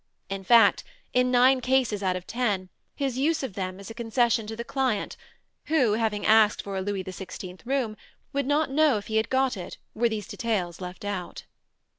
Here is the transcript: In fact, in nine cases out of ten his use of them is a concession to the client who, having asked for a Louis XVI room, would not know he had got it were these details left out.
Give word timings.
In 0.29 0.43
fact, 0.43 0.83
in 1.13 1.29
nine 1.29 1.61
cases 1.61 2.01
out 2.01 2.15
of 2.15 2.25
ten 2.25 2.69
his 2.95 3.19
use 3.19 3.43
of 3.43 3.53
them 3.53 3.79
is 3.79 3.91
a 3.91 3.93
concession 3.93 4.47
to 4.47 4.55
the 4.55 4.63
client 4.63 5.15
who, 5.65 5.91
having 5.93 6.25
asked 6.25 6.63
for 6.63 6.75
a 6.75 6.81
Louis 6.81 7.03
XVI 7.03 7.61
room, 7.67 7.95
would 8.33 8.47
not 8.47 8.71
know 8.71 8.97
he 8.99 9.17
had 9.17 9.29
got 9.29 9.55
it 9.55 9.77
were 9.93 10.09
these 10.09 10.25
details 10.27 10.81
left 10.81 11.05
out. 11.05 11.43